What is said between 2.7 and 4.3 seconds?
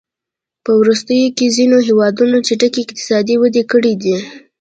اقتصادي وده کړې ده.